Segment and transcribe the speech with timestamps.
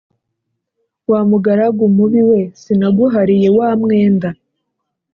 [1.11, 4.29] Wa mugaragu mubi we sinaguhariye wa mwenda